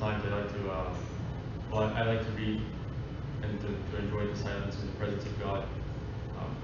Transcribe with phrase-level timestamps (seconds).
[0.00, 0.94] I like to um,
[1.70, 2.62] well, I like to read
[3.42, 5.68] and to, to enjoy the silence and the presence of God.
[6.38, 6.56] Um,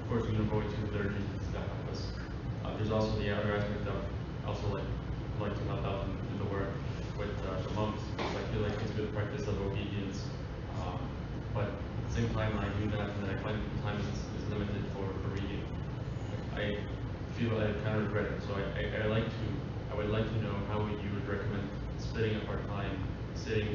[0.00, 2.02] of course, we look forward to liturgy that help us.
[2.64, 4.04] Uh, there's also the other aspect of
[4.46, 4.84] also like
[5.40, 6.68] like to help out in, the work
[7.18, 8.02] with uh, the monks.
[8.18, 10.22] I feel like it's good practice of obedience.
[10.80, 11.00] Um,
[11.54, 14.48] but at the same time, I do that, and I find the time is, is
[14.50, 15.64] limited for, for reading.
[16.54, 16.78] I
[17.38, 19.46] feel I kind of regret it, so I, I, I like to,
[19.90, 22.98] I would like to know how would you would recommend splitting up our time,
[23.34, 23.72] setting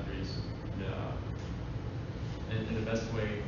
[0.00, 0.30] boundaries,
[0.80, 1.12] uh,
[2.50, 3.42] in, in the best way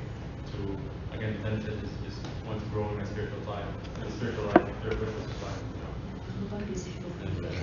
[0.52, 3.64] to, again, benefit is, is one's growing a spiritual life,
[4.02, 5.94] and spiritual life, their witness life, you know.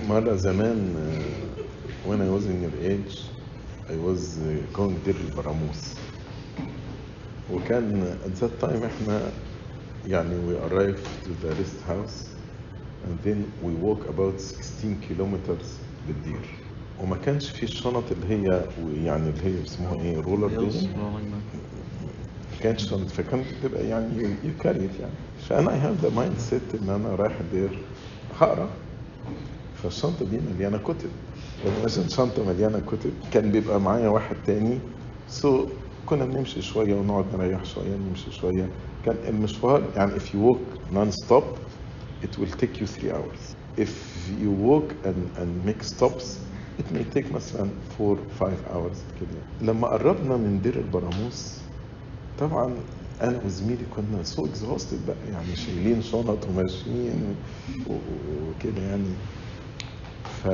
[0.08, 3.16] مرة زمان uh, when I was in your age
[3.90, 5.94] I was uh, going دير البراموس
[7.52, 9.32] وكان at that time احنا
[10.08, 12.26] يعني we arrived to the rest house
[13.04, 15.66] and then we walk about 16 kilometers
[16.06, 16.59] بالدير
[17.03, 18.65] وما كانش في الشنط اللي هي
[19.05, 21.41] يعني اللي هي اسمها إيه رولر دي ما
[22.63, 25.11] كانش شنط فكانت بتبقى يعني يو كاري يعني.
[25.47, 27.79] فانا اي هاف ذا مايند سيت إن أنا رايح الدير
[28.39, 28.69] هقرأ.
[29.83, 31.09] فالشنطة دي مليانة كتب.
[31.65, 34.79] لما عشان شنطة مليانة كتب كان بيبقى معايا واحد تاني.
[35.29, 35.67] سو
[36.05, 38.69] كنا بنمشي شوية ونقعد نريح شوية نمشي شوية.
[39.05, 41.43] كان المشوار يعني if you walk non-stop
[42.23, 43.55] it will take you three hours.
[43.77, 43.93] If
[44.41, 46.25] you walk and, and make stops
[46.81, 51.59] it may take مثلا four five hours كده لما قربنا من دير البراموس
[52.39, 52.73] طبعا
[53.21, 57.35] أنا وزميلي كنا سو اكزهوستد بقى يعني شايلين شنط وماشيين
[57.89, 59.13] وكده يعني.
[60.23, 60.45] ف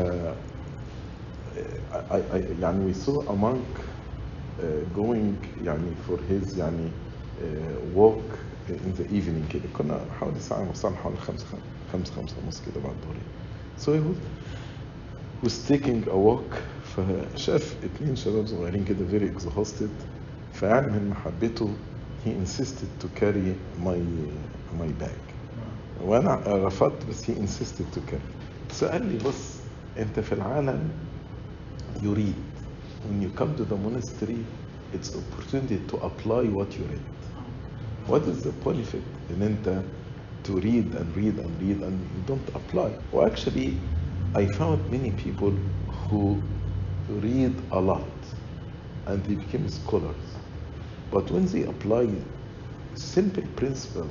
[2.62, 4.64] يعني we saw a monk uh,
[4.98, 6.90] going يعني for his يعني
[7.38, 8.36] uh, walk
[8.70, 9.68] in the evening كده.
[9.78, 11.46] كنا حوالي ساعة وصلنا حوالي خمسة
[11.94, 13.18] خمسة خمسة ونص كده بعد الظهر.
[13.80, 14.18] So he was,
[15.43, 16.55] was taking a walk
[16.97, 19.91] فشاف اتنين شباب صغيرين كده very exhausted
[20.53, 21.71] فيعني من محبته
[22.25, 23.55] he insisted to carry
[23.85, 23.99] my
[24.81, 25.33] my bag
[26.05, 29.57] وانا رفضت بس he insisted to carry سأل لي بص
[29.99, 30.89] انت في العالم
[32.03, 32.43] you read
[33.05, 34.45] when you come to the monastery
[34.95, 37.09] it's opportunity to apply what you read
[38.09, 39.83] what is the benefit ان انت
[40.45, 43.73] to read and read and read and you don't apply well actually
[44.35, 45.53] I found many people
[46.09, 46.43] who
[47.09, 48.09] read a lot
[49.07, 50.37] and they became scholars
[51.11, 52.09] but when they apply
[52.95, 54.11] simple principle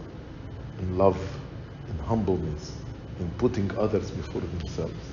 [0.79, 1.19] in love
[1.89, 2.77] in humbleness
[3.19, 5.09] in putting others before themselves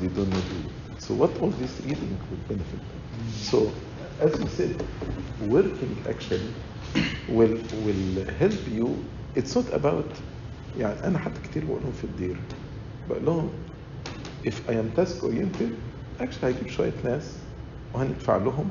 [0.00, 1.00] they don't know do it.
[1.02, 3.00] So what all this reading would benefit them.
[3.40, 3.72] So
[4.20, 4.76] as you said,
[5.40, 6.52] working actually
[7.28, 9.04] will will help you.
[9.34, 10.12] It's not about
[10.76, 12.40] يعني أنا حتى كتير بقول لهم في الدير
[13.08, 13.50] بقول لهم
[14.43, 15.71] if I am task oriented
[16.19, 17.23] actually هجيب شوية ناس
[17.93, 18.65] وهندفع لهم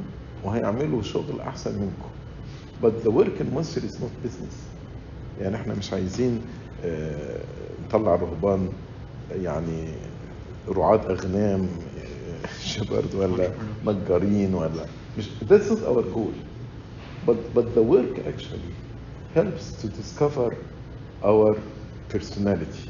[0.44, 2.10] وهيعملوا شغل أحسن منكم.
[2.82, 4.56] But the work in Monastery is not business.
[5.40, 6.40] يعني إحنا مش عايزين
[6.84, 7.38] آه،
[7.88, 8.68] نطلع رهبان
[9.30, 9.84] يعني
[10.68, 11.68] رعاة أغنام
[11.98, 13.50] آه، شبرد ولا
[13.86, 14.86] نجارين ولا
[15.18, 16.34] مش that's not our goal
[17.26, 18.72] but but the work actually
[19.34, 20.50] helps to discover
[21.24, 21.50] our
[22.12, 22.84] personality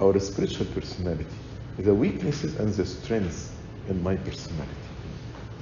[0.00, 1.41] our spiritual personality
[1.77, 3.51] the weaknesses and the strengths
[3.87, 4.89] in my personality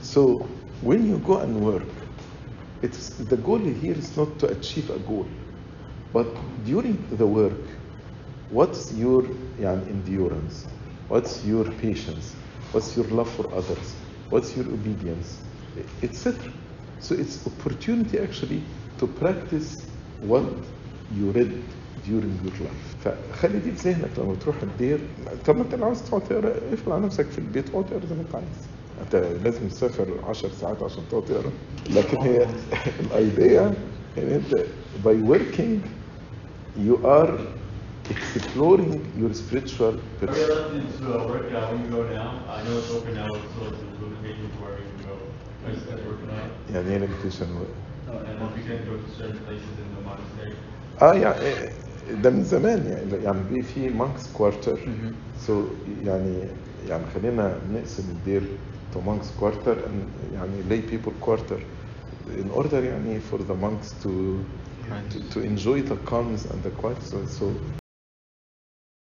[0.02, 0.48] so
[0.82, 1.84] when you go and work
[2.82, 5.28] it's the goal here is not to achieve a goal
[6.14, 6.28] but
[6.64, 7.68] during the work
[8.50, 9.24] what's your
[9.60, 10.68] يعني endurance
[11.08, 12.36] what's your patience
[12.72, 13.96] what's your love for others
[14.30, 15.42] what's your obedience
[16.02, 16.52] etc
[17.00, 18.64] so it's opportunity actually
[18.98, 19.86] to practice
[20.22, 20.46] what
[21.12, 21.64] you read
[22.08, 25.00] during your life فخلي دي في ذهنك لما تروح الدير
[25.46, 28.16] طب ما انت لو عاوز تقعد تقرا اقفل على نفسك في البيت اقعد اقرا زي
[28.16, 28.46] ما انت عايز
[29.02, 31.52] انت لازم تسافر 10 ساعات عشان تقعد تقرا
[31.96, 32.48] لكن هي
[33.00, 33.74] الايديا
[34.18, 34.54] ان انت
[35.06, 35.80] by working
[36.88, 37.32] you are
[38.10, 40.52] exploring your spiritual Are we person.
[40.52, 42.32] allowed to uh, work uh, when you go now?
[42.58, 45.16] I know it's open now, so it's a limitation to where we can go.
[45.66, 46.74] I just guys working on it.
[46.74, 47.48] يعني ايه limitation
[48.08, 50.56] And if we can go to certain places in the monastery.
[51.02, 51.70] اه يعني
[52.11, 53.25] ده من زمان يعني.
[53.25, 54.81] يعني بي في مانكس كوارتر
[55.47, 56.49] سو يعني
[56.89, 58.43] يعني خلينا نقسم الدير
[58.93, 59.79] تو مانكس كوارتر
[60.33, 61.61] يعني lay people quarter
[62.29, 64.11] in order يعني for the monks to
[65.11, 67.80] to, to enjoy the calmness and the quiet so, so